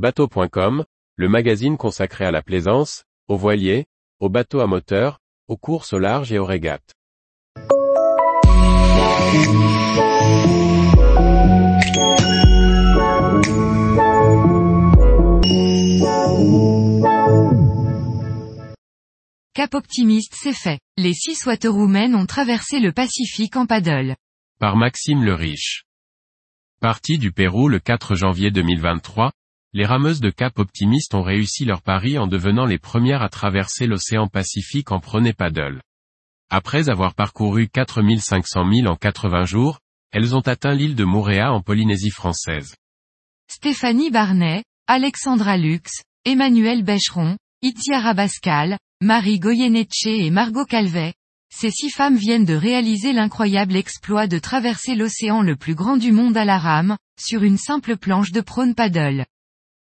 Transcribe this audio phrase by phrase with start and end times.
[0.00, 3.84] Bateau.com, le magazine consacré à la plaisance, aux voiliers,
[4.18, 6.94] aux bateaux à moteur, aux courses au large et aux régates.
[19.52, 20.80] Cap Optimiste c'est fait.
[20.96, 24.16] Les six waterwomen ont traversé le Pacifique en paddle.
[24.58, 25.84] Par Maxime le Riche.
[26.80, 29.32] Parti du Pérou le 4 janvier 2023,
[29.72, 33.86] les rameuses de Cap Optimiste ont réussi leur pari en devenant les premières à traverser
[33.86, 35.80] l'océan Pacifique en prenez paddle.
[36.50, 39.78] Après avoir parcouru 4500 milles en 80 jours,
[40.10, 42.74] elles ont atteint l'île de Moorea en Polynésie française.
[43.48, 51.14] Stéphanie Barnet, Alexandra Lux, Emmanuel Becheron, Itiara Bascal, Marie Goyeneche et Margot Calvet.
[51.54, 56.10] Ces six femmes viennent de réaliser l'incroyable exploit de traverser l'océan le plus grand du
[56.10, 59.26] monde à la rame, sur une simple planche de prône paddle.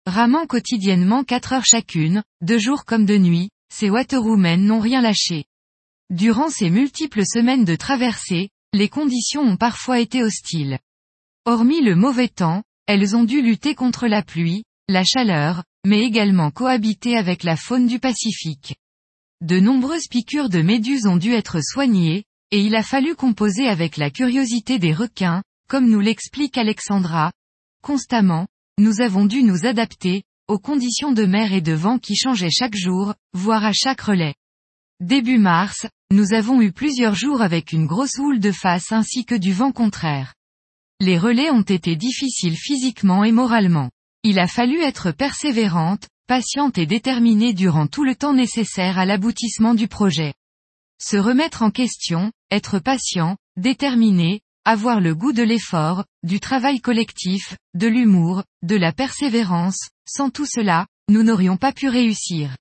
[0.08, 5.46] Ramant quotidiennement 4 heures chacune, de jour comme de nuit, ces waterwomen n'ont rien lâché.
[6.12, 10.78] Durant ces multiples semaines de traversée, les conditions ont parfois été hostiles.
[11.46, 16.52] Hormis le mauvais temps, elles ont dû lutter contre la pluie, la chaleur, mais également
[16.52, 18.76] cohabiter avec la faune du Pacifique.
[19.42, 23.98] De nombreuses piqûres de méduses ont dû être soignées, et il a fallu composer avec
[23.98, 27.32] la curiosité des requins, comme nous l'explique Alexandra.
[27.82, 28.46] Constamment,
[28.78, 32.76] nous avons dû nous adapter, aux conditions de mer et de vent qui changeaient chaque
[32.76, 34.36] jour, voire à chaque relais.
[35.00, 39.36] Début mars, nous avons eu plusieurs jours avec une grosse houle de face ainsi que
[39.36, 40.34] du vent contraire.
[41.00, 43.92] Les relais ont été difficiles physiquement et moralement.
[44.24, 49.74] Il a fallu être persévérante, patiente et déterminée durant tout le temps nécessaire à l'aboutissement
[49.74, 50.34] du projet.
[51.02, 57.56] Se remettre en question, être patient, déterminé, avoir le goût de l'effort, du travail collectif,
[57.76, 62.58] de l'humour, de la persévérance, sans tout cela, nous n'aurions pas pu réussir.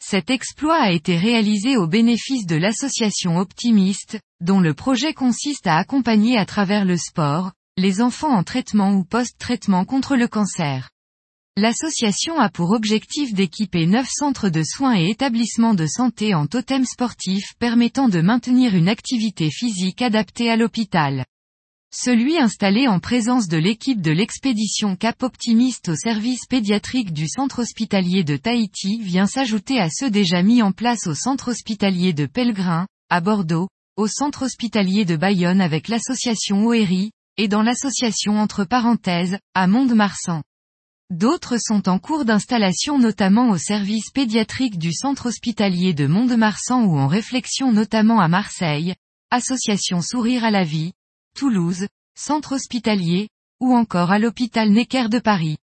[0.00, 5.76] Cet exploit a été réalisé au bénéfice de l'association Optimiste, dont le projet consiste à
[5.76, 10.90] accompagner à travers le sport, les enfants en traitement ou post-traitement contre le cancer.
[11.56, 16.84] L'association a pour objectif d'équiper neuf centres de soins et établissements de santé en totem
[16.84, 21.24] sportif permettant de maintenir une activité physique adaptée à l'hôpital.
[21.94, 27.60] Celui installé en présence de l'équipe de l'expédition Cap Optimiste au service pédiatrique du centre
[27.60, 32.24] hospitalier de Tahiti vient s'ajouter à ceux déjà mis en place au centre hospitalier de
[32.24, 38.64] Pellegrin, à Bordeaux, au centre hospitalier de Bayonne avec l'association OERI, et dans l'association entre
[38.64, 40.42] parenthèses, à Mont-de-Marsan.
[41.10, 46.96] D'autres sont en cours d'installation notamment au service pédiatrique du centre hospitalier de Mont-de-Marsan ou
[46.96, 48.94] en réflexion notamment à Marseille,
[49.30, 50.92] association Sourire à la vie,
[51.34, 53.28] Toulouse, centre hospitalier,
[53.60, 55.56] ou encore à l'hôpital Necker de Paris.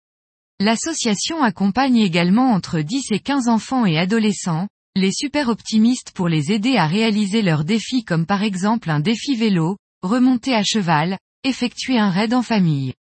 [0.61, 6.51] L'association accompagne également entre 10 et 15 enfants et adolescents, les super optimistes pour les
[6.51, 11.99] aider à réaliser leurs défis comme par exemple un défi vélo, remonter à cheval, effectuer
[11.99, 12.95] un raid en famille.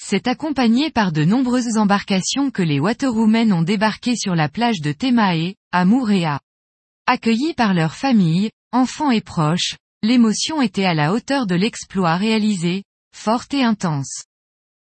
[0.00, 4.92] C'est accompagné par de nombreuses embarcations que les Waterwomen ont débarqué sur la plage de
[4.92, 6.40] Temae, à Moorea.
[7.06, 12.84] Accueillis par leurs familles, enfants et proches, l'émotion était à la hauteur de l'exploit réalisé,
[13.14, 14.24] forte et intense.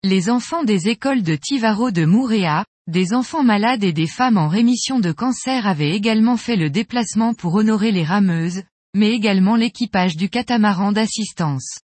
[0.03, 4.47] Les enfants des écoles de Tivaro de Moorea, des enfants malades et des femmes en
[4.47, 8.63] rémission de cancer avaient également fait le déplacement pour honorer les rameuses,
[8.93, 11.79] mais également l'équipage du catamaran d'assistance.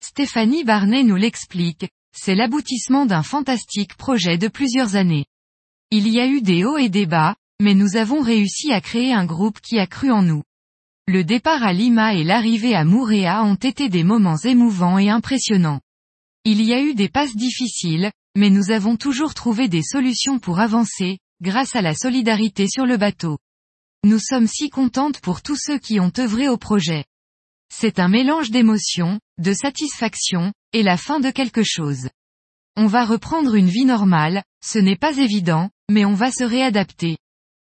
[0.00, 5.26] Stéphanie Barnet nous l'explique, c'est l'aboutissement d'un fantastique projet de plusieurs années.
[5.90, 9.12] Il y a eu des hauts et des bas, mais nous avons réussi à créer
[9.12, 10.42] un groupe qui a cru en nous.
[11.08, 15.80] Le départ à Lima et l'arrivée à Moorea ont été des moments émouvants et impressionnants.
[16.44, 20.60] Il y a eu des passes difficiles, mais nous avons toujours trouvé des solutions pour
[20.60, 23.38] avancer, grâce à la solidarité sur le bateau.
[24.04, 27.06] Nous sommes si contentes pour tous ceux qui ont œuvré au projet.
[27.74, 32.10] C'est un mélange d'émotions, de satisfaction, et la fin de quelque chose.
[32.76, 37.16] On va reprendre une vie normale, ce n'est pas évident, mais on va se réadapter.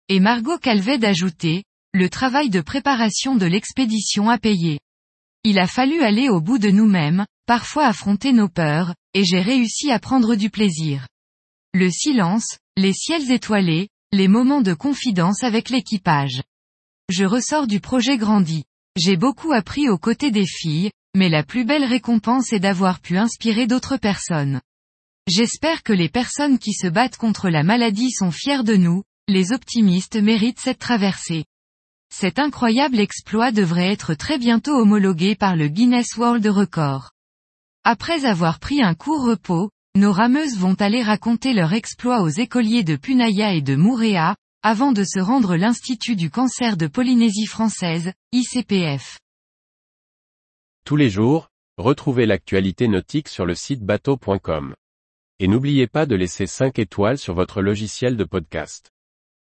[0.09, 4.81] Et Margot Calvet d'ajouter, le travail de préparation de l'expédition a payé.
[5.45, 9.93] Il a fallu aller au bout de nous-mêmes, parfois affronter nos peurs, et j'ai réussi
[9.93, 11.07] à prendre du plaisir.
[11.73, 16.43] Le silence, les ciels étoilés, les moments de confidence avec l'équipage.
[17.11, 18.65] Je ressors du projet grandi.
[18.97, 23.19] J'ai beaucoup appris aux côtés des filles, mais la plus belle récompense est d'avoir pu
[23.19, 24.61] inspirer d'autres personnes.
[25.29, 29.53] J'espère que les personnes qui se battent contre la maladie sont fiers de nous, les
[29.53, 31.45] optimistes méritent cette traversée.
[32.17, 37.11] Cet incroyable exploit devrait être très bientôt homologué par le Guinness World Record.
[37.83, 42.85] Après avoir pris un court repos, nos rameuses vont aller raconter leur exploit aux écoliers
[42.85, 48.13] de Punaya et de Mouréa, avant de se rendre l'Institut du cancer de Polynésie française,
[48.31, 49.19] ICPF.
[50.85, 54.77] Tous les jours, retrouvez l'actualité nautique sur le site bateau.com.
[55.41, 58.94] Et n'oubliez pas de laisser 5 étoiles sur votre logiciel de podcast.